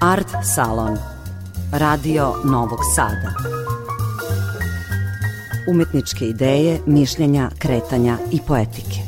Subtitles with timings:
[0.00, 0.98] Art Salon
[1.72, 3.32] Radio Novog Sada
[5.70, 8.98] Umetničke ideje, mišljenja, kretanja i poetike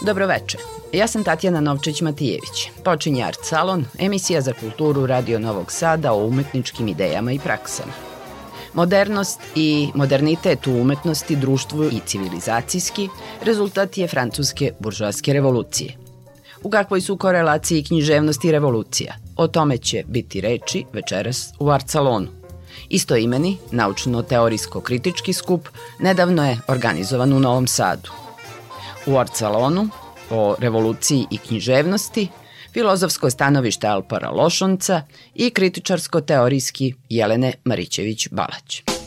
[0.00, 0.58] Dobroveče.
[0.92, 2.70] Ja sam Tatjana Novčić-Matijević.
[2.84, 8.07] Počinje Art Salon, emisija za kulturu Radio Novog Sada o umetničkim idejama i praksama.
[8.74, 13.08] Modernost i modernitet u umetnosti, društvu i civilizacijski
[13.42, 15.96] rezultat je francuske buržoaske revolucije.
[16.62, 19.14] U kakvoj su korelaciji književnost i revolucija?
[19.36, 22.28] O tome će biti reči večeras u Art Salonu.
[22.88, 25.68] Istoimeni, naučno-teorijsko-kritički skup,
[26.00, 28.10] nedavno je organizovan u Novom Sadu.
[29.06, 29.88] U Art Salonu
[30.30, 32.28] o revoluciji i književnosti,
[32.78, 35.02] filozofsko stanovište Alpara Lošonca
[35.34, 38.97] i kritičarsko-teorijski Jelene Marićević-Balać.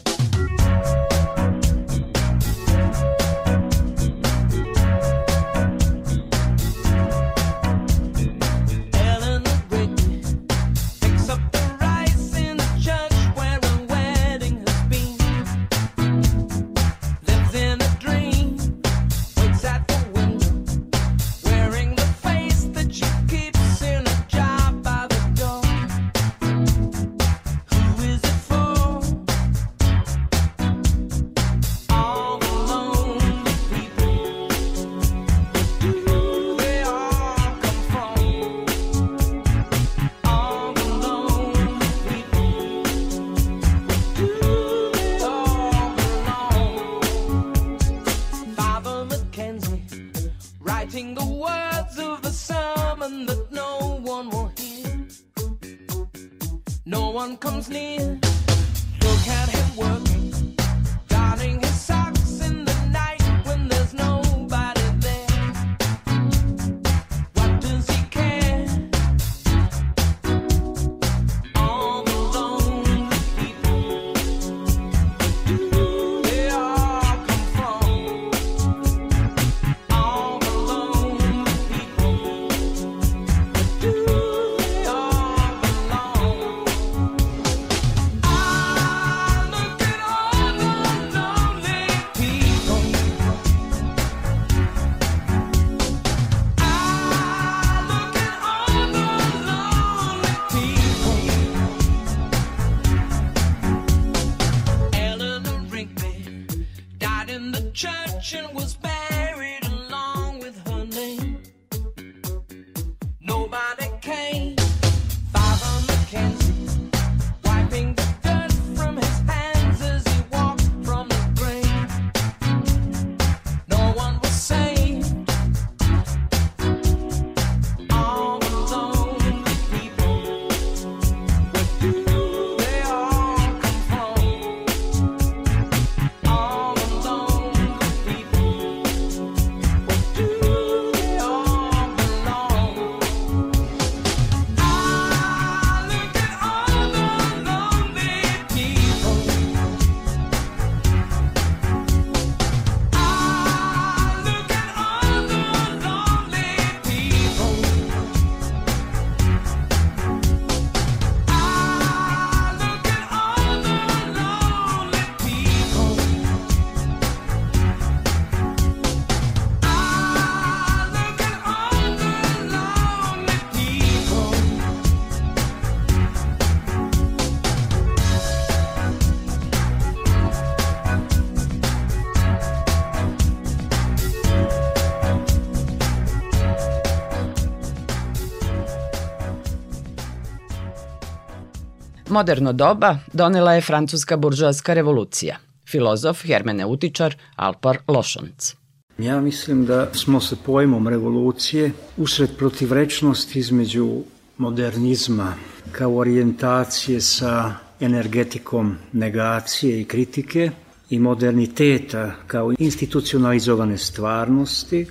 [192.12, 195.38] Moderno doba donela je francuska buržoaska revolucija.
[195.68, 198.56] Filozof, hermeneutičar Alpar Lošonc.
[198.98, 204.01] Ja mislim da smo sa pojmom revolucije usred protivrečnosti između
[204.38, 205.33] modernizma
[205.71, 210.51] kao orijentacije sa energetikom negacije i kritike
[210.89, 214.88] i moderniteta kao institucionalizovane stvarnosti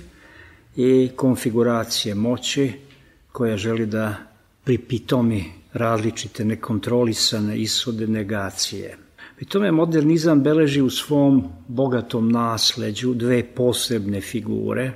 [0.75, 2.73] i konfiguracije moći
[3.31, 4.15] koja želi da
[4.63, 8.97] pripitomi različite nekontrolisane ishode negacije.
[9.35, 14.91] Pri tome modernizam beleži u svom bogatom nasleđu dve posebne figure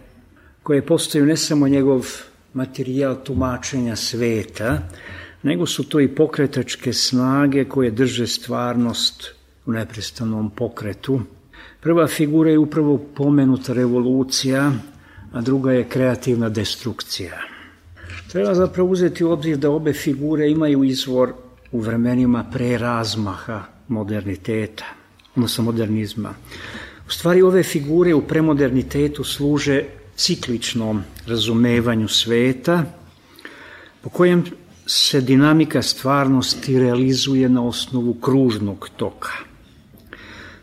[0.64, 2.06] koje postaju ne samo njegov
[2.54, 4.80] materijal tumačenja sveta,
[5.44, 9.36] nego su to i pokretačke snage koje drže stvarnost
[9.66, 11.22] u neprestanom pokretu.
[11.82, 14.72] Prva figura je upravo pomenuta revolucija,
[15.32, 17.55] a druga je kreativna destrukcija.
[18.32, 21.34] Treba zapravo uzeti u obzir da obe figure imaju izvor
[21.72, 24.86] u vremenima pre razmaha moderniteta,
[25.36, 26.34] odnosno modernizma.
[27.08, 29.84] U stvari ove figure u premodernitetu služe
[30.16, 32.84] cikličnom razumevanju sveta,
[34.02, 34.44] po kojem
[34.86, 39.32] se dinamika stvarnosti realizuje na osnovu kružnog toka.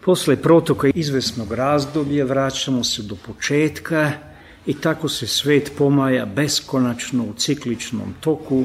[0.04, 4.12] Posle protoka izvesnog razdoblja vraćamo se do početka
[4.66, 8.64] i tako se svet pomaja beskonačno u cikličnom toku,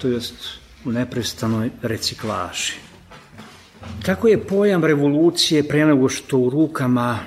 [0.00, 0.34] to jest
[0.84, 2.72] u neprestanoj reciklaži.
[4.02, 7.18] Tako je pojam revolucije pre nego što u rukama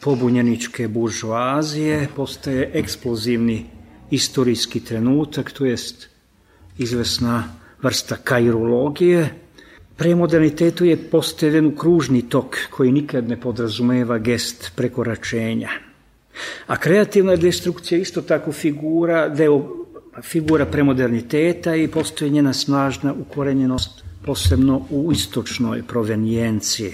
[0.00, 3.66] pobunjeničke buržoazije postaje eksplozivni
[4.10, 6.08] istorijski trenutak, to jest
[6.78, 7.44] izvesna
[7.82, 9.34] vrsta kairologije.
[9.96, 15.85] Pre modernitetu je postavljen u kružni tok koji nikad ne podrazumeva gest prekoračenja.
[16.66, 19.86] A kreativna destrukcija isto tako figura, deo
[20.22, 26.92] figura premoderniteta i postoji njena snažna ukorenjenost posebno u istočnoj provenijenciji.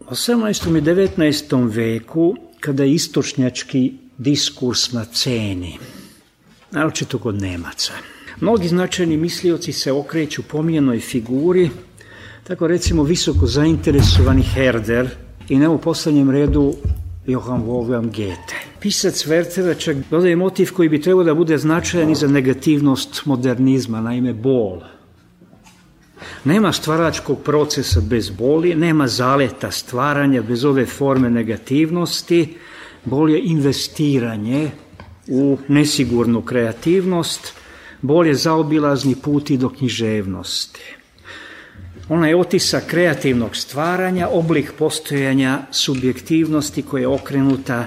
[0.00, 0.78] U 18.
[0.78, 1.74] i 19.
[1.74, 5.78] veku, kada je istočnjački diskurs na ceni,
[6.70, 7.92] naročito kod Nemaca,
[8.40, 11.70] mnogi značajni mislioci se okreću pomijenoj figuri,
[12.44, 15.08] tako recimo visoko zainteresovani Herder
[15.48, 16.74] i ne u poslednjem redu
[17.26, 18.69] Johann Wolfgang Goethe.
[18.80, 24.00] Pisac Wertera čak dodaje motiv koji bi trebao da bude značajan i za negativnost modernizma,
[24.00, 24.80] naime bol.
[26.44, 32.56] Nema stvaračkog procesa bez boli, nema zaleta stvaranja bez ove forme negativnosti,
[33.04, 34.70] bol je investiranje
[35.28, 37.52] u nesigurnu kreativnost,
[38.02, 40.80] bol je zaobilazni put i do književnosti.
[42.08, 47.86] Ona je otisak kreativnog stvaranja, oblik postojanja subjektivnosti koja je okrenuta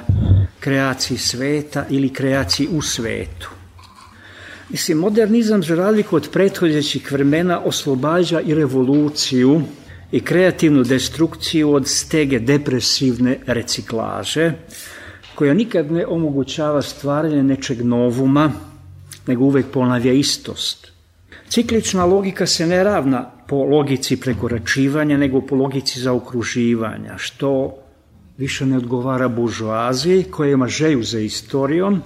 [0.64, 3.50] kreaciji sveta ili kreaciji u svetu.
[4.70, 9.62] Mislim, modernizam za razliku od prethodjećih vremena oslobađa i revoluciju
[10.12, 14.52] i kreativnu destrukciju od stege depresivne reciklaže,
[15.36, 18.52] koja nikad ne omogućava stvaranje nečeg novuma,
[19.28, 20.92] nego uvek ponavlja istost.
[21.50, 27.83] Ciklična logika se ne ravna po logici prekoračivanja, nego po logici zaokruživanja, što
[28.38, 32.02] više ne odgovara buržoaziji koja ima želju za istorijom,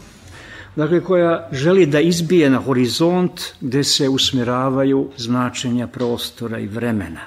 [0.75, 7.21] dakle koja želi da izbije na horizont gde se usmeravaju značenja prostora i vremena.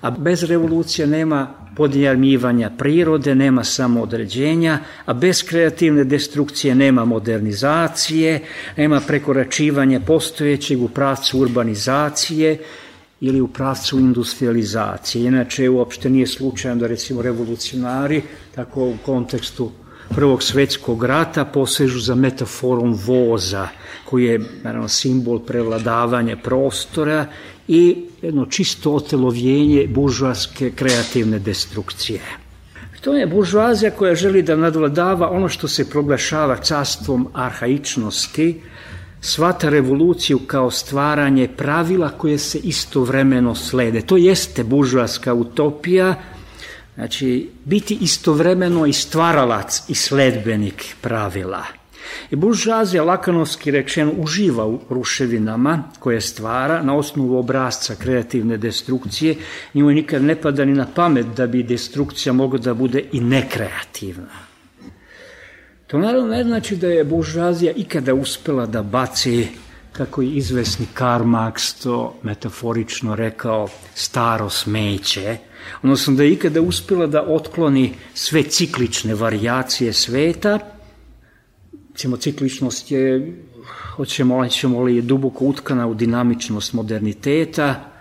[0.00, 8.40] A bez revolucije nema podjarmivanja prirode, nema samoodređenja, a bez kreativne destrukcije nema modernizacije,
[8.76, 12.58] nema prekoračivanja postojećeg u pravcu urbanizacije
[13.22, 15.24] ili u pravcu industrializacije.
[15.24, 18.22] Inače, uopšte nije slučajno da recimo revolucionari,
[18.54, 19.70] tako u kontekstu
[20.14, 23.68] Prvog svetskog rata posežu za metaforom voza,
[24.04, 27.26] koji je naravno simbol prevladavanja prostora
[27.68, 32.20] i jedno čisto otelovljenje buržoaske kreativne destrukcije.
[33.00, 38.60] To je buržoazija koja želi da nadvladava ono što se proglašava castvom arhaičnosti,
[39.24, 44.00] svata revoluciju kao stvaranje pravila koje se istovremeno slede.
[44.00, 46.14] To jeste buržoaska utopija,
[46.94, 51.64] znači biti istovremeno i stvaralac i sledbenik pravila–
[52.30, 59.36] I buržazija, lakanovski rečen, uživa u ruševinama koje stvara na osnovu obrazca kreativne destrukcije.
[59.74, 64.51] Njoj nikad ne pada ni na pamet da bi destrukcija mogla da bude i nekreativna.
[65.92, 69.48] To naravno ne znači da je buržazija ikada uspela da baci
[69.92, 75.36] kako je izvesni Karl Marx to metaforično rekao, staro smeće,
[75.82, 80.58] odnosno da je ikada uspela da otkloni sve ciklične varijacije sveta,
[81.90, 83.36] recimo cikličnost je,
[83.96, 87.92] hoćemo, ćemo li, je duboko utkana u dinamičnost moderniteta,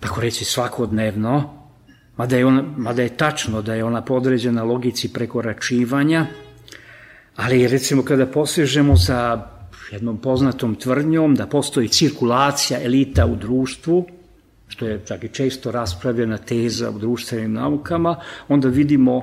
[0.00, 1.64] tako reći svakodnevno,
[2.16, 6.26] mada je, ona, mada je tačno da je ona podređena logici prekoračivanja,
[7.36, 9.48] ali recimo kada posežemo za
[9.92, 14.06] jednom poznatom tvrdnjom da postoji cirkulacija elita u društvu,
[14.68, 18.16] što je čak i često raspravljena teza u društvenim naukama,
[18.48, 19.22] onda vidimo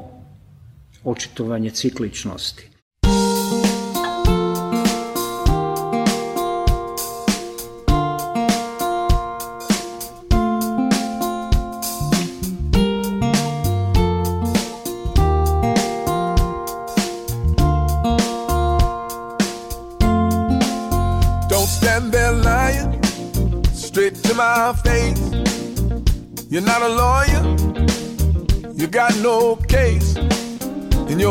[1.03, 2.70] očitovanje cikličnosti.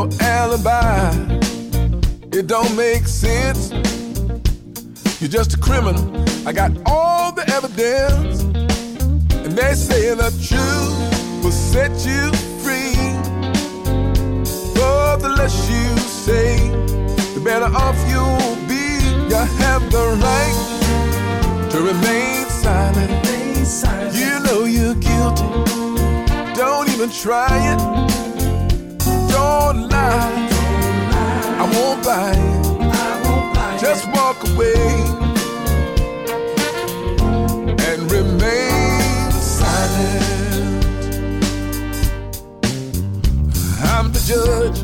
[0.00, 1.10] No alibi.
[2.32, 3.70] It don't make sense.
[5.20, 6.04] You're just a criminal.
[6.46, 8.42] I got all the evidence.
[9.44, 12.94] And they say the truth will set you free.
[14.74, 15.88] But the less you
[16.26, 16.56] say,
[17.34, 18.86] the better off you'll be.
[19.30, 23.10] You have the right to remain silent.
[24.14, 25.48] You know you're guilty.
[26.54, 28.29] Don't even try it.
[29.50, 30.48] Don't lie.
[31.62, 33.80] I won't buy it.
[33.80, 34.82] Just walk away
[37.88, 40.24] and remain silent.
[43.92, 44.78] I'm the judge.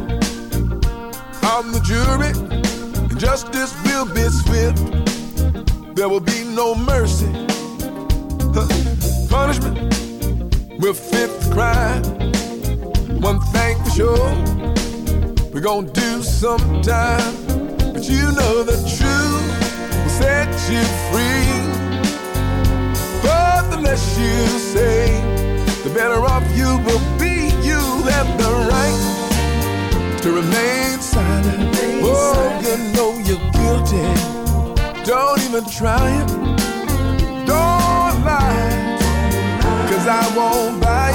[1.53, 2.33] I'm the jury.
[3.21, 4.83] Justice will be swift.
[5.95, 7.33] There will be no mercy.
[9.29, 9.77] Punishment
[10.81, 12.36] will fit the crime.
[13.21, 14.35] One thing for sure,
[15.53, 17.35] we're gonna do sometime.
[17.93, 19.47] But you know the truth
[20.03, 21.47] will set you free.
[23.23, 25.21] But the less you say,
[25.83, 27.51] the better off you will be.
[27.67, 27.81] You
[28.15, 31.77] have the right to remain silent.
[32.03, 34.07] Oh, you know you're guilty.
[35.05, 36.29] Don't even try it.
[37.47, 38.97] Don't lie.
[39.89, 41.06] Cause I won't buy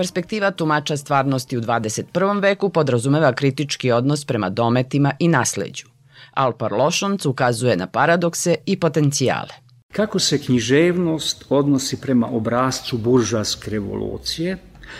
[0.00, 2.42] Perspektiva tumača stvarnosti u 21.
[2.42, 5.86] veku podrazumeva kritički odnos prema dometima i nasleđu.
[6.34, 9.54] Alpar Lošonc ukazuje na paradokse i potencijale.
[9.92, 14.58] Kako se književnost odnosi prema obrazcu buržarske revolucije,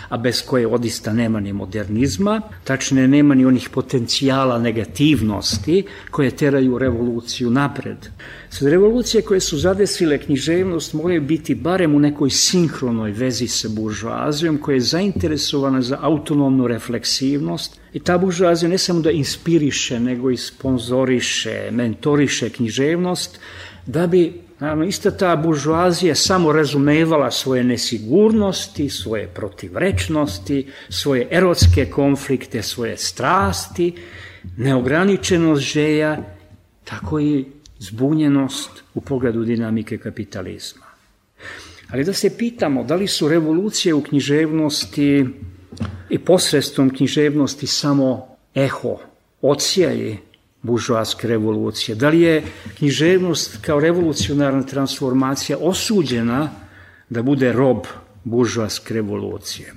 [0.09, 6.77] a bez koje odista nema ni modernizma, tačne nema ni onih potencijala negativnosti koje teraju
[6.77, 7.97] revoluciju napred.
[8.49, 14.57] Sve revolucije koje su zadesile književnost moraju biti barem u nekoj sinhronoj vezi sa buržoazijom
[14.57, 20.37] koja je zainteresovana za autonomnu refleksivnost i ta buržoazija ne samo da inspiriše, nego i
[20.37, 23.39] sponzoriše, mentoriše književnost,
[23.85, 32.61] da bi Naravno, ista ta buržoazija samo razumevala svoje nesigurnosti, svoje protivrečnosti, svoje erotske konflikte,
[32.61, 33.93] svoje strasti,
[34.57, 36.17] neograničenost želja,
[36.83, 37.45] tako i
[37.79, 40.85] zbunjenost u pogledu dinamike kapitalizma.
[41.89, 45.25] Ali da se pitamo da li su revolucije u književnosti
[46.09, 48.97] i posredstvom književnosti samo eho,
[49.41, 50.17] ocijaji
[50.61, 51.95] buržoaske revolucije.
[51.95, 52.43] Da li je
[52.77, 56.49] književnost kao revolucionarna transformacija osuđena
[57.09, 57.85] da bude rob
[58.23, 59.73] buržoaske revolucije?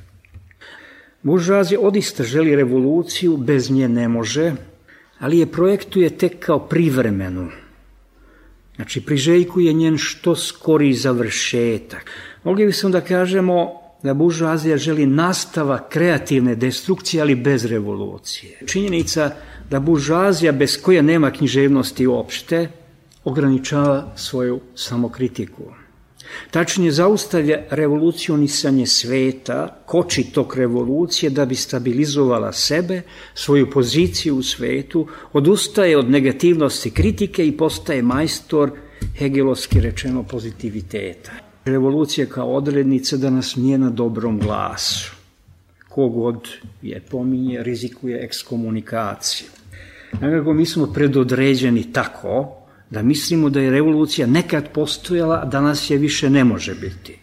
[1.23, 4.53] Buržoazija odista želi revoluciju, bez nje ne može,
[5.19, 7.49] ali je projektuje tek kao privremenu.
[8.77, 12.11] Znači, priželjkuje njen što skori završetak.
[12.45, 18.59] Mogli bismo da kažemo da buržoazija želi nastava kreativne destrukcije, ali bez revolucije.
[18.67, 19.31] Činjenica
[19.71, 22.69] da buržoazija bez koje nema književnosti uopšte
[23.25, 25.63] ograničava svoju samokritiku.
[26.51, 33.03] Tačnije zaustavlja revolucionisanje sveta, koči tok revolucije da bi stabilizovala sebe,
[33.35, 38.71] svoju poziciju u svetu, odustaje od negativnosti kritike i postaje majstor
[39.19, 41.33] hegelovski rečeno pozitiviteta.
[41.65, 45.14] Revolucija kao odrednica da nas nije na dobrom glasu.
[45.95, 46.49] Kogod
[46.83, 49.49] je pominje, rizikuje ekskomunikaciju.
[50.21, 52.57] Nekako mi smo predodređeni tako
[52.91, 57.19] da mislimo da je revolucija nekad postojala, a danas je više ne može biti.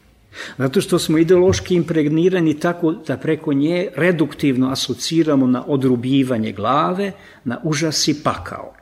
[0.57, 7.11] Zato što smo ideološki impregnirani tako da preko nje reduktivno asociramo na odrubivanje glave,
[7.43, 8.73] na užas i pakao.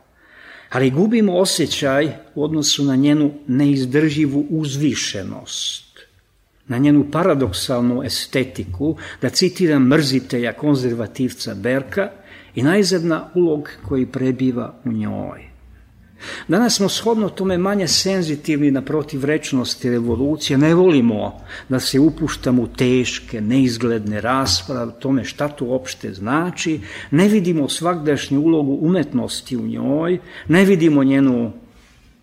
[0.70, 5.89] Ali gubimo osjećaj u odnosu na njenu neizdrživu uzvišenost,
[6.70, 12.10] na njenu paradoksalnu estetiku, da citiram mrziteja konzervativca Berka,
[12.56, 15.50] i najzadna ulog koji prebiva u njoj.
[16.48, 22.68] Danas smo shodno tome manje senzitivni na protivrečnosti revolucije, ne volimo da se upuštamo u
[22.68, 26.80] teške, neizgledne rasprave o tome šta to uopšte znači,
[27.12, 31.52] ne vidimo svakdašnju ulogu umetnosti u njoj, ne vidimo njenu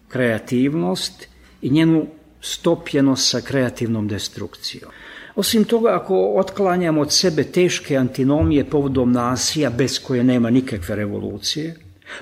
[0.09, 1.29] kreativnost
[1.63, 2.07] i njenu
[2.47, 4.91] stopljenost sa kreativnom destrukcijom.
[5.37, 11.75] Osim toga, ako otklanjamo od sebe teške antinomije povodom nasija bez koje nema nikakve revolucije,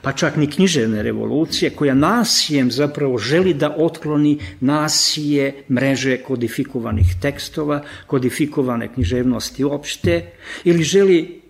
[0.03, 7.83] pa čak ni književne revolucije, koja nasijem zapravo želi da otkloni nasije mreže kodifikovanih tekstova,
[8.07, 10.33] kodifikovane književnosti opšte,
[10.64, 11.40] ili želi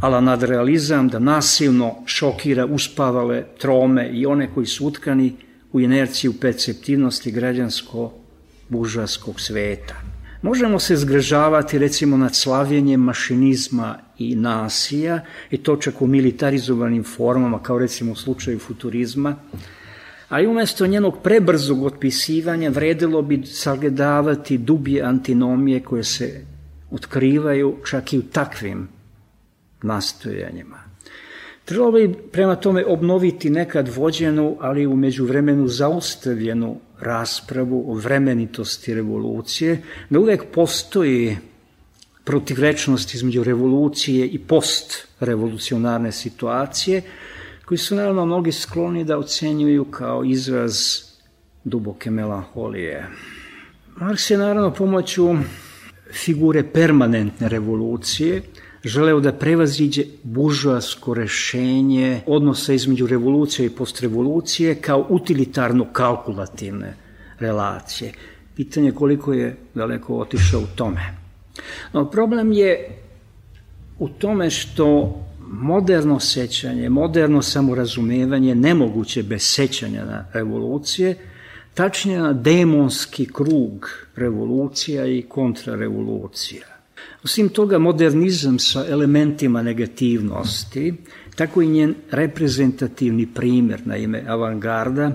[0.00, 5.32] ala nadrealizam da nasilno šokira uspavale trome i one koji su utkani
[5.72, 9.94] u inerciju perceptivnosti građansko-buržarskog sveta.
[10.42, 17.62] Možemo se zgražavati recimo nad slavljenjem mašinizma i nasija i to čak u militarizovanim formama
[17.62, 19.36] kao recimo u slučaju futurizma,
[20.28, 26.44] ali umesto njenog prebrzog otpisivanja vredilo bi sagledavati dublje antinomije koje se
[26.90, 28.88] otkrivaju čak i u takvim
[29.82, 30.85] nastojanjima.
[31.66, 39.82] Trebalo bi prema tome obnoviti nekad vođenu, ali u međuvremenu zaustavljenu raspravu o vremenitosti revolucije,
[40.10, 41.36] da uvek postoji
[42.24, 47.02] protivrečnost između revolucije i postrevolucionarne situacije,
[47.64, 50.76] koji su naravno mnogi skloni da ocenjuju kao izraz
[51.64, 53.06] duboke melanholije.
[53.96, 55.34] Marks je naravno pomoću
[56.12, 58.42] figure permanentne revolucije
[58.86, 66.92] želeo da prevaziđe buržoasko rešenje odnosa između revolucije i postrevolucije kao utilitarno-kalkulativne
[67.38, 68.12] relacije.
[68.56, 71.00] Pitanje koliko je daleko otišao u tome.
[71.92, 72.88] No, problem je
[73.98, 81.16] u tome što moderno sećanje, moderno samorazumevanje nemoguće bez sećanja na revolucije,
[81.74, 86.75] tačnije na demonski krug revolucija i kontrarevolucija.
[87.24, 90.94] Osim toga, modernizam sa elementima negativnosti,
[91.34, 95.12] tako i njen reprezentativni primjer, na ime avangarda,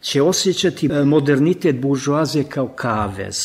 [0.00, 3.38] će osjećati e, modernitet buržoazije kao kavez.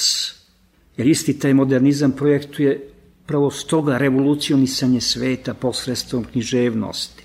[0.98, 2.90] Jer isti taj modernizam projektuje
[3.26, 7.24] pravo stoga revolucionisanje sveta posredstvom književnosti.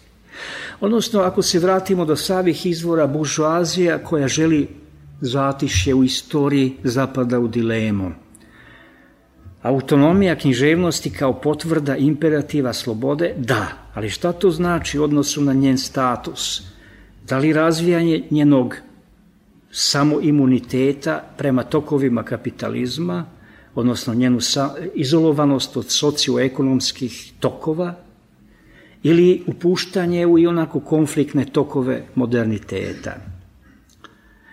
[0.81, 4.69] Odnosno, ako se vratimo do savih izvora buržoazija koja želi
[5.21, 8.13] zatišje u istoriji zapada u dilemu.
[9.63, 15.79] Autonomija književnosti kao potvrda imperativa slobode, da, ali šta to znači u odnosu na njen
[15.79, 16.63] status?
[17.29, 18.77] Da li razvijanje njenog
[19.71, 23.25] samoimuniteta prema tokovima kapitalizma,
[23.75, 24.39] odnosno njenu
[24.95, 27.95] izolovanost od socioekonomskih tokova,
[29.03, 33.32] ili upuštanje u i onako konfliktne tokove moderniteta.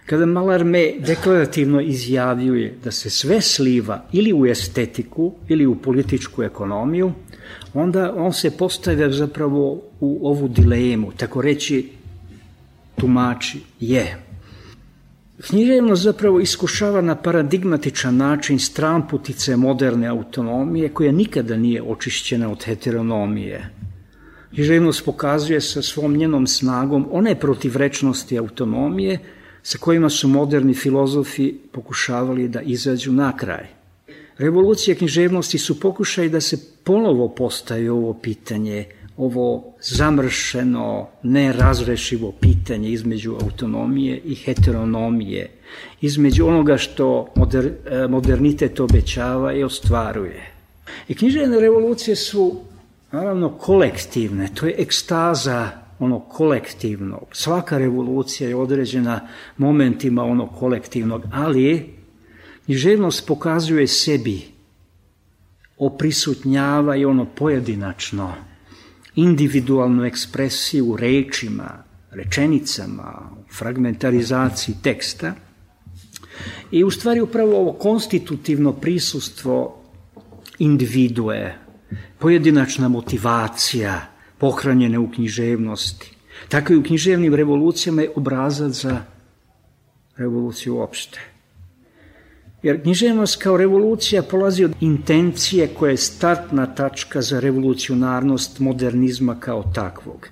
[0.09, 7.11] Kada Malarme deklarativno izjavljuje da se sve sliva ili u estetiku ili u političku ekonomiju,
[7.73, 11.89] onda on se postavlja zapravo u ovu dilemu, tako reći
[12.95, 14.17] tumači je.
[15.47, 23.69] Književnost zapravo iskušava na paradigmatičan način stramputice moderne autonomije koja nikada nije očišćena od heteronomije.
[24.53, 29.19] Književnost pokazuje sa svom njenom snagom one protivrečnosti autonomije
[29.63, 33.67] sa kojima su moderni filozofi pokušavali da izađu na kraj.
[34.37, 38.85] Revolucija književnosti su pokušaj da se ponovo postaje ovo pitanje–
[39.19, 45.49] ovo zamršeno, nerazrešivo pitanje između autonomije i heteronomije,
[46.01, 47.71] između onoga što moder,
[48.09, 50.51] modernitet obećava i ostvaruje.
[51.07, 52.55] I književne revolucije su
[53.11, 55.69] naravno kolektivne, to je ekstaza
[55.99, 57.25] ono kolektivnog.
[57.31, 61.93] Svaka revolucija je određena momentima ono kolektivnog, ali
[62.65, 64.41] književnost pokazuje sebi,
[65.77, 68.33] oprisutnjava i ono pojedinačno,
[69.15, 75.33] individualnu ekspresiju rečima, rečenicama, fragmentarizaciji teksta
[76.71, 79.81] i u stvari upravo ovo konstitutivno prisustvo
[80.59, 81.55] individue,
[82.19, 86.11] pojedinačna motivacija pohranjene u književnosti.
[86.49, 89.01] Tako i u književnim revolucijama je obrazac za
[90.17, 91.19] revoluciju uopšte.
[92.63, 99.63] Jer književnost kao revolucija polazi od intencije koja je startna tačka za revolucionarnost modernizma kao
[99.75, 100.27] takvog.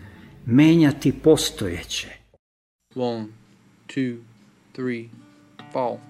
[0.46, 2.08] Menjati postojeće.
[2.96, 3.26] One,
[3.88, 4.17] two,
[4.76, 5.06] three,
[5.74, 6.07] four.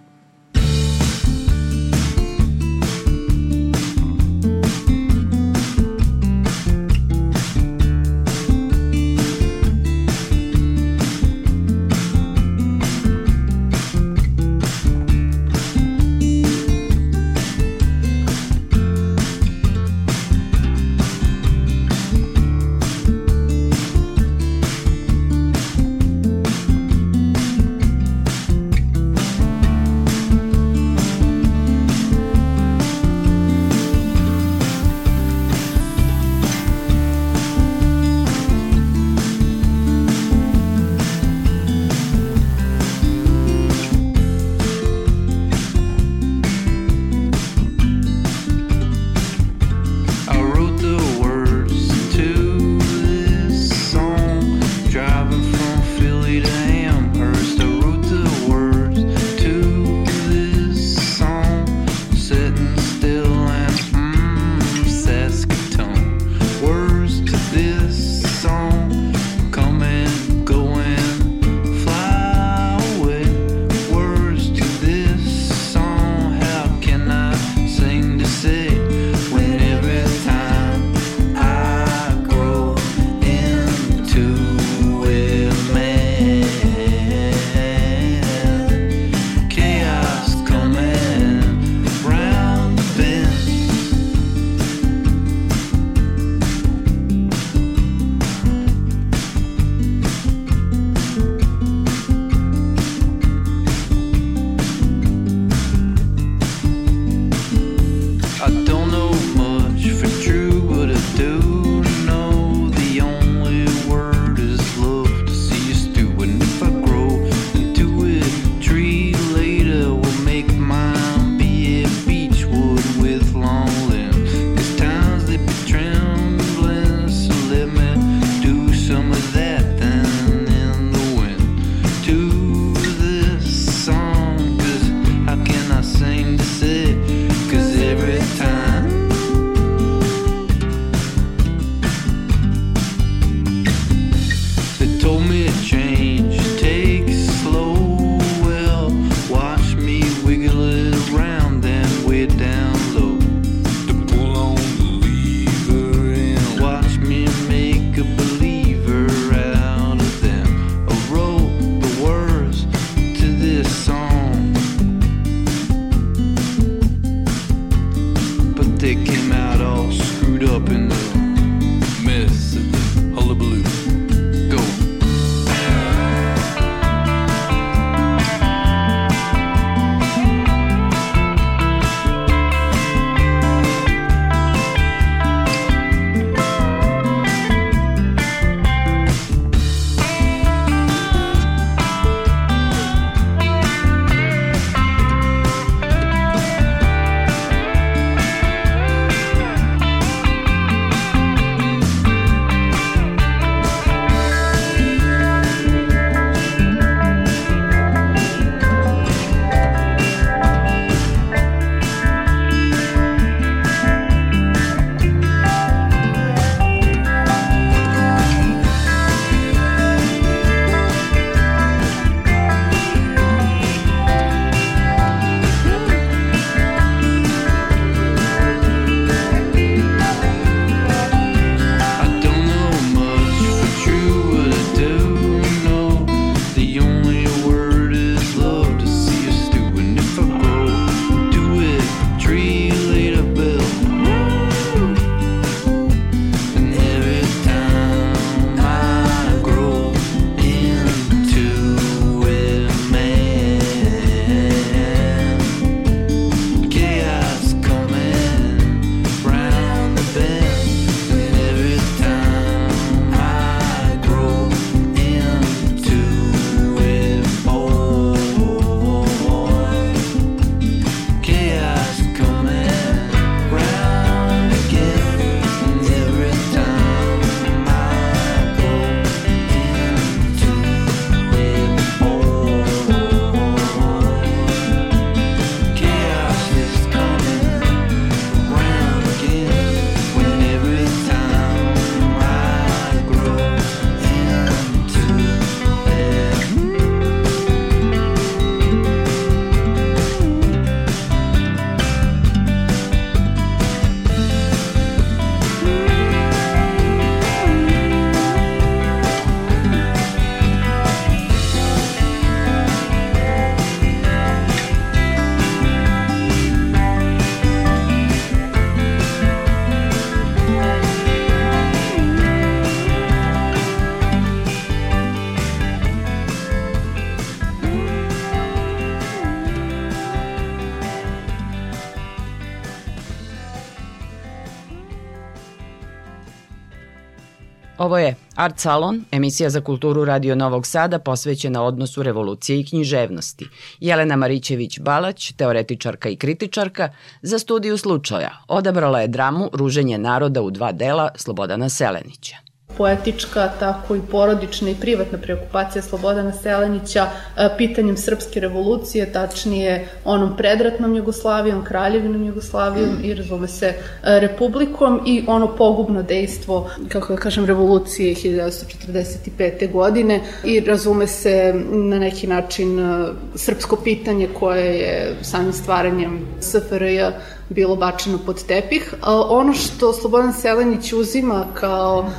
[338.48, 343.48] Art Salon, emisija za kulturu Radio Novog Sada posvećena odnosu revolucije i književnosti.
[343.80, 346.90] Jelena Marićević-Balać, teoretičarka i kritičarka,
[347.22, 352.47] za studiju slučaja odabrala je dramu Ruženje naroda u dva dela Slobodana Selenića
[352.77, 360.38] poetička, tako i porodična i privatna preokupacija Slobodana Selenića e, pitanjem srpske revolucije, tačnije onom
[360.38, 363.75] predratnom Jugoslavijom, kraljevinom Jugoslavijom i razume se e,
[364.19, 369.71] republikom i ono pogubno dejstvo, kako da kažem, revolucije 1945.
[369.71, 377.01] godine i razume se na neki način e, srpsko pitanje koje je samim stvaranjem SFRJ
[377.50, 378.94] bilo bačeno pod tepih.
[379.30, 382.10] Ono što Slobodan Selenić uzima kao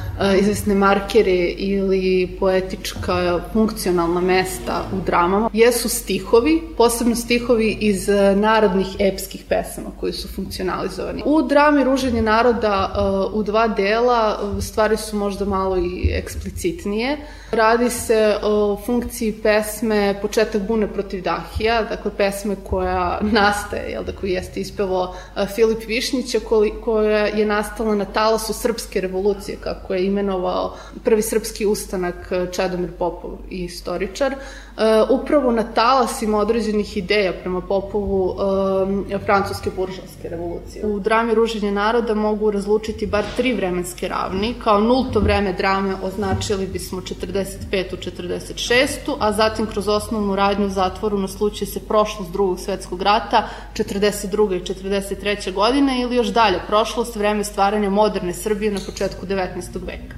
[0.41, 9.45] izvesne markere ili poetička funkcionalna mesta u dramama jesu stihovi, posebno stihovi iz narodnih epskih
[9.49, 11.23] pesama koji su funkcionalizovani.
[11.25, 12.93] U drami Ruženje naroda
[13.33, 17.19] u dva dela stvari su možda malo i eksplicitnije.
[17.50, 24.12] Radi se o funkciji pesme Početak bune protiv Dahija, dakle pesme koja nastaje, jel da
[24.12, 25.14] koji jeste ispevo
[25.54, 26.40] Filip Višnjića,
[26.84, 33.38] koja je nastala na talasu Srpske revolucije, kako je imenovao prvi srpski ustanak Čedomir Popov
[33.50, 34.34] i istoričar.
[34.79, 38.37] E, upravo na talasima određenih ideja prema Popovu
[39.11, 40.87] e, francuske buržanske revolucije.
[40.87, 44.55] U drami Ruženje naroda mogu razlučiti bar tri vremenske ravni.
[44.64, 47.57] Kao nulto vreme drame označili bismo 45.
[47.71, 49.17] 46.
[49.19, 54.57] a zatim kroz osnovnu radnju u zatvoru naslučuje se prošlost drugog svetskog rata 42.
[54.57, 55.53] i 43.
[55.53, 59.87] godine ili još dalje prošlost, vreme stvaranja moderne Srbije na početku 19.
[59.87, 60.17] veka.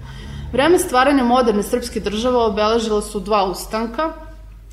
[0.53, 4.13] Vreme stvaranja moderne srpske države obeležila su dva ustanka,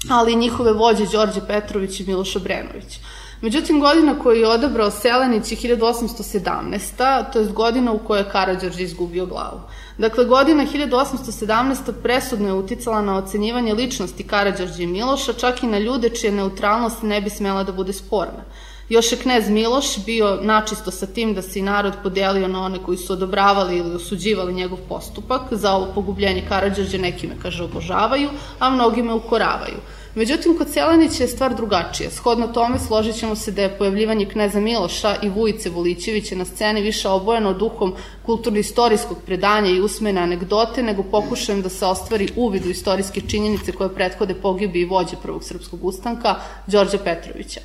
[0.10, 2.99] ali i njihove vođe Đorđe Petrović i Miloš Obrenović.
[3.41, 7.31] Međutim, godina koju je odabrao Selenić je 1817.
[7.33, 9.62] to je godina u kojoj je Karadžorđe izgubio glavu.
[9.97, 11.91] Dakle, godina 1817.
[12.03, 17.03] presudno je uticala na ocenjivanje ličnosti Karadžorđe i Miloša, čak i na ljude čije neutralnost
[17.03, 18.43] ne bi smela da bude sporna.
[18.89, 22.80] Još je knez Miloš bio načisto sa tim da se i narod podelio na one
[22.84, 25.41] koji su odobravali ili osuđivali njegov postupak.
[25.52, 29.78] Za ovo pogubljenje Karadžorđe nekime, kaže, obožavaju, a mnogime ukoravaju.
[30.15, 32.10] Međutim, kod Selenića je stvar drugačija.
[32.12, 36.82] Shodno tome složit ćemo se da je pojavljivanje kneza Miloša i Vujice Volićevića na sceni
[36.82, 37.93] više obojeno duhom
[38.26, 43.95] kulturno-istorijskog predanja i usmene anegdote, nego pokušajem da se ostvari uvid u istorijske činjenice koje
[43.95, 46.36] prethode pogibi i vođe Prvog srpskog ustanka,
[46.67, 47.62] Đorđa Petrovića.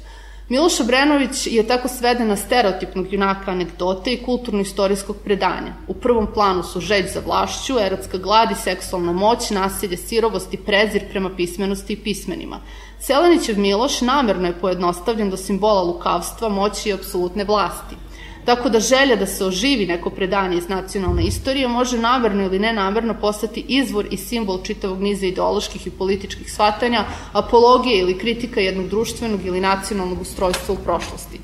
[0.48, 5.74] Miloš Obrenović je tako sveden na stereotipnog junaka anegdote i kulturno-istorijskog predanja.
[5.88, 10.56] U prvom planu su žeđ za vlašću, erotska glad i seksualna moć, nasilje, sirovost i
[10.56, 12.60] prezir prema pismenosti i pismenima.
[13.00, 17.96] Selenićev Miloš namerno je pojednostavljen do simbola lukavstva, moći i apsolutne vlasti.
[18.44, 23.14] Tako da želja da se oživi neko predanje iz nacionalne istorije može namerno ili nenamerno
[23.20, 29.46] postati izvor i simbol čitavog niza ideoloških i političkih shvatanja, apologije ili kritika jednog društvenog
[29.46, 31.40] ili nacionalnog ustrojstva u prošlosti.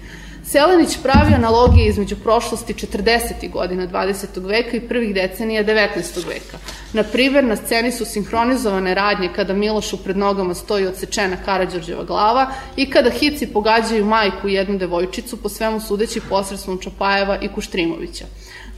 [0.51, 3.51] Selenić pravi analogije između prošlosti 40.
[3.53, 4.47] godina 20.
[4.47, 6.27] veka i prvih decenija 19.
[6.29, 6.59] veka.
[6.93, 12.51] Na primer, na sceni su sinhronizovane radnje kada Milošu pred nogama stoji odsečena Karadžorđeva glava
[12.77, 18.25] i kada hici pogađaju majku i jednu devojčicu, po svemu sudeći posredstvom Čapajeva i Kuštrimovića.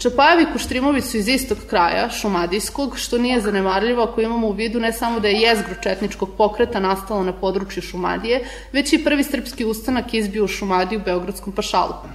[0.02, 4.80] Čapajevi i Kuštrimović su iz istog kraja, Šumadijskog, što nije zanemarljivo ako imamo u vidu
[4.80, 9.64] ne samo da je jezgro četničkog pokreta nastalo na području Šumadije, već i prvi srpski
[9.64, 12.08] ustanak izbio u Šumadiju u Beogradskom pašaluku.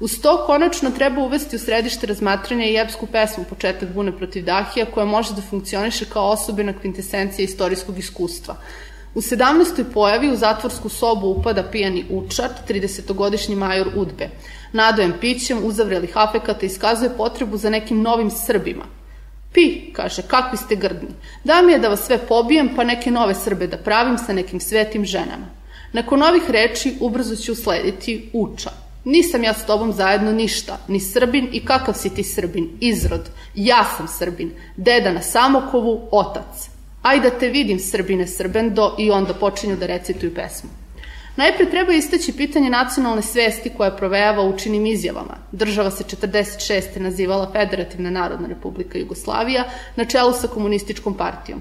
[0.00, 4.86] Uz to konačno treba uvesti u središte razmatranja i epsku pesmu Početak bune protiv Dahija
[4.86, 8.56] koja može da funkcioniše kao osobina kvintesencija istorijskog iskustva.
[9.14, 9.84] U 17.
[9.94, 14.28] pojavi u zatvorsku sobu upada pijani učar, 30-godišnji major Udbe.
[14.72, 18.84] Nadojem pićem, uzavrelih afekata, iskazuje potrebu za nekim novim Srbima.
[19.52, 21.08] Pi, kaže, kakvi ste grdni.
[21.44, 24.60] Da mi je da vas sve pobijem, pa neke nove Srbe da pravim sa nekim
[24.60, 25.46] svetim ženama.
[25.92, 28.70] Nakon ovih reči ubrzo će uslediti uča.
[29.04, 33.30] Nisam ja s tobom zajedno ništa, ni Srbin i kakav si ti Srbin, izrod.
[33.54, 36.68] Ja sam Srbin, deda na Samokovu, otac.
[37.02, 40.70] Aj da te vidim Srbine Srbendo i onda počinju da recituju pesmu.
[41.38, 45.36] Najpre treba istaći pitanje nacionalne svesti koja provejava učinim izjavama.
[45.52, 46.98] Država se 46.
[47.00, 49.64] nazivala Federativna narodna republika Jugoslavija
[49.96, 51.60] na čelu sa komunističkom partijom.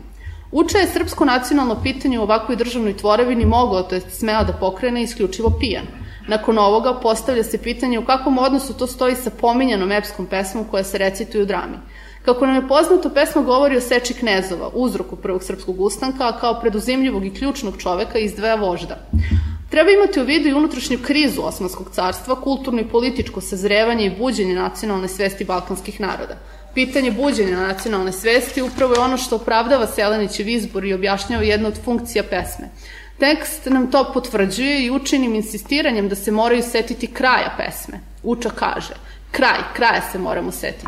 [0.52, 5.04] Uča je srpsko nacionalno pitanje u ovakvoj državnoj tvorevini mogao, to je smeo da pokrene
[5.04, 5.86] isključivo pijan.
[6.28, 10.84] Nakon ovoga postavlja se pitanje u kakvom odnosu to stoji sa pominjanom epskom pesmom koja
[10.84, 11.78] se recituje u drami.
[12.26, 16.60] Kako nam je poznato, pesma govori o seči knezova, uzroku prvog srpskog ustanka, a kao
[16.62, 18.98] preduzimljivog i ključnog čoveka izdvaja vožda.
[19.70, 24.56] Treba imati u vidu i unutrašnju krizu Osmanskog carstva, kulturno i političko sazrevanje i buđenje
[24.56, 26.38] nacionalne svesti balkanskih naroda.
[26.74, 31.84] Pitanje buđenja nacionalne svesti upravo je ono što opravdava Selenićev izbor i objašnjava jedna od
[31.86, 32.70] funkcija pesme.
[33.20, 38.00] Tekst nam to potvrđuje i učinim insistiranjem da se moraju setiti kraja pesme.
[38.24, 38.94] Uča kaže,
[39.32, 40.88] kraj, kraja se moramo setiti.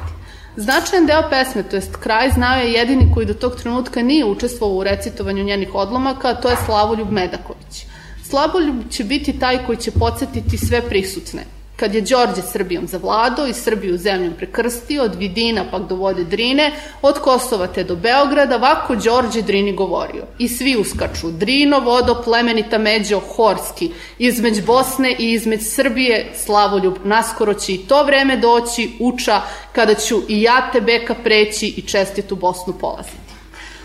[0.56, 4.78] Značajan deo pesme, to jest kraj, znao je jedini koji do tog trenutka nije učestvovao
[4.78, 7.89] u recitovanju njenih odlomaka, a to je Slavoljub Medaković.
[8.30, 11.46] Slavoljub će biti taj koji će podsjetiti sve prisutne–
[11.80, 16.72] Kad je Đorđe Srbijom zavladao i Srbiju zemljom prekrstio, od Vidina pak do vode Drine,
[17.02, 20.26] od Kosova te do Beograda, ovako Đorđe Drini govorio.
[20.40, 27.54] I svi uskaču, Drino, vodo, plemenita međo, Horski, između Bosne i između Srbije, Slavoljub, naskoro
[27.54, 32.36] će i to vreme doći, uča, kada ću i ja te beka preći i čestitu
[32.36, 33.29] Bosnu polaziti.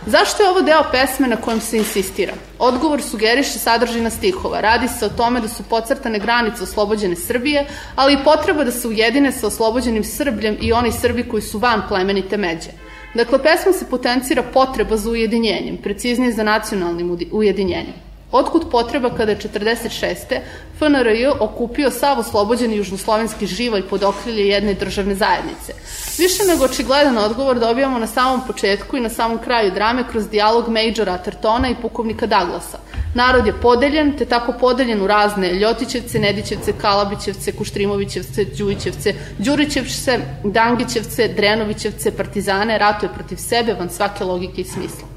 [0.06, 2.32] Zašto je ovo deo pesme na kojem se insistira?
[2.58, 4.60] Odgovor sugeriše sadržina stihova.
[4.60, 8.88] Radi se o tome da su pocrtane granice oslobođene Srbije, ali i potreba da se
[8.88, 12.70] ujedine sa oslobođenim Srbljem i oni Srbi koji su van plemenite međe.
[13.14, 17.94] Dakle, pesma se potencira potreba za ujedinjenjem, preciznije za nacionalnim ujedinjenjem.
[18.34, 20.38] Otkud potreba kada je 46.
[20.78, 25.72] FNRJ okupio sav oslobođeni južnoslovenski živalj pod okrilje jedne državne zajednice.
[26.18, 30.68] Više nego očigledan odgovor dobijamo na samom početku i na samom kraju drame kroz dijalog
[30.68, 32.78] Majora Athertona i pukovnika Douglasa.
[33.14, 41.28] Narod je podeljen, te tako podeljen u razne Ljotićevce, Nedićevce, Kalabićevce, Kuštrimovićevce, Đujićevce, Đurićevce, Dangićevce,
[41.28, 45.13] Drenovićevce, partizane, ratuje protiv sebe van svake logike i smisla.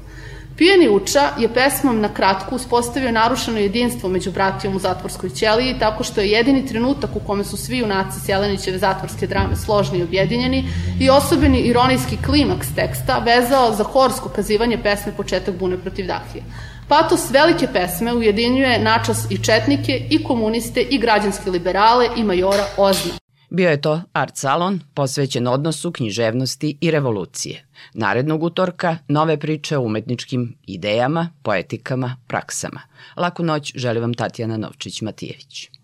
[0.58, 6.04] Pijeni uča je pesmom na kratku uspostavio narušeno jedinstvo među bratijom u zatvorskoj ćeliji tako
[6.04, 10.64] što je jedini trenutak u kome su svi junaci Selenićeve zatvorske drame složni i objedinjeni
[11.00, 16.44] i osobeni ironijski klimaks teksta vezao za horsko kazivanje pesme Početak bune protiv Dahije.
[16.88, 23.27] Patos velike pesme ujedinjuje načas i četnike, i komuniste, i građanske liberale, i majora Ozna.
[23.50, 27.64] Bio je to Art Salon posvećen odnosu književnosti i revolucije.
[27.94, 32.80] Narednog utorka nove priče o umetničkim idejama, poetikama, praksama.
[33.16, 35.77] Laku noć želi vam Tatjana Novčić-Matijević.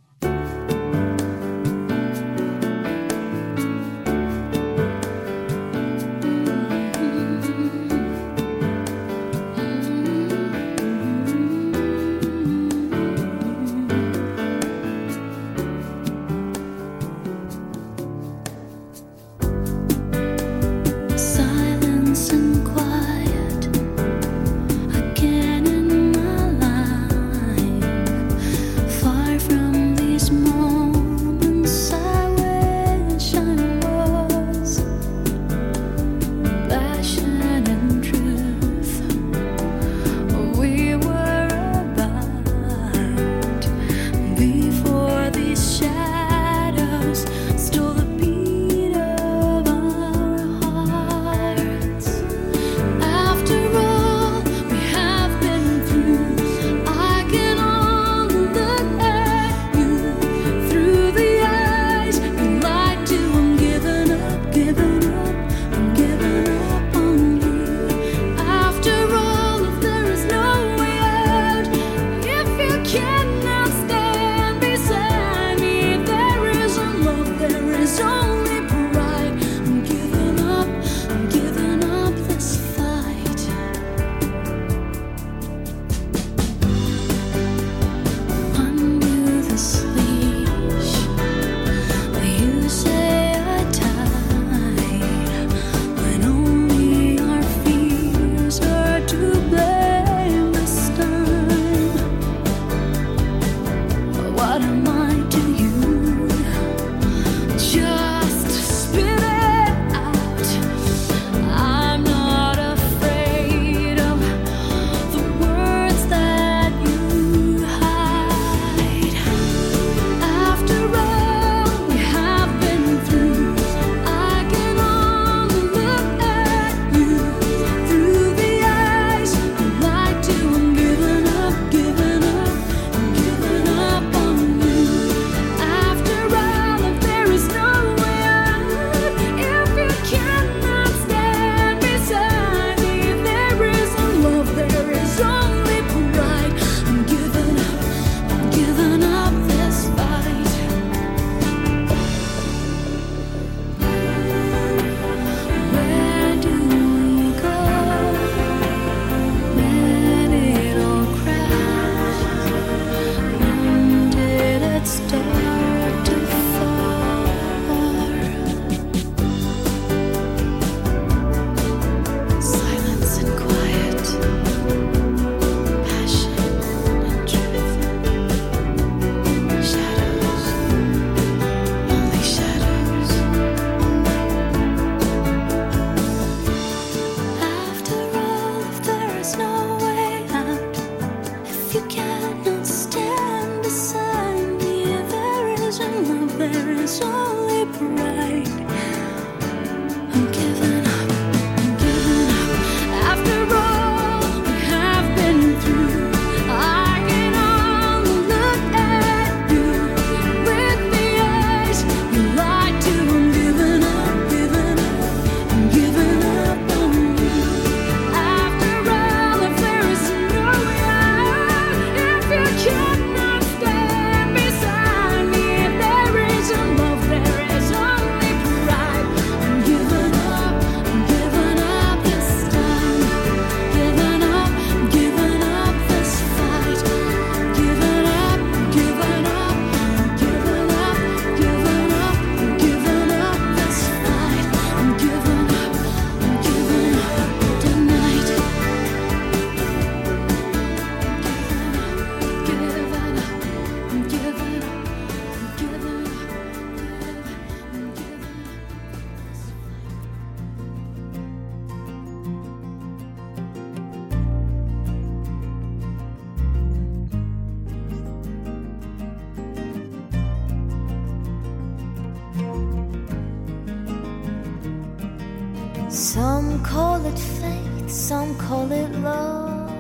[275.89, 279.71] Some call it faith, some call it love.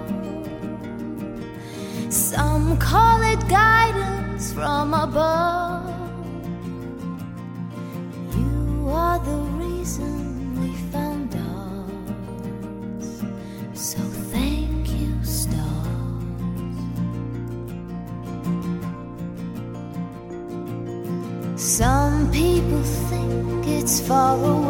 [2.12, 5.90] Some call it guidance from above.
[8.36, 13.22] You are the reason we found us.
[13.72, 13.98] So
[14.32, 15.64] thank you, stars.
[21.60, 24.63] Some people think it's far away.